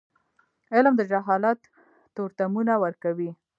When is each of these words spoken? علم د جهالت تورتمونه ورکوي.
علم 0.73 0.93
د 0.97 1.01
جهالت 1.11 1.59
تورتمونه 2.15 2.73
ورکوي. 2.83 3.31